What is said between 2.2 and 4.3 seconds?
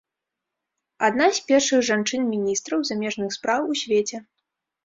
міністраў замежных спраў у свеце.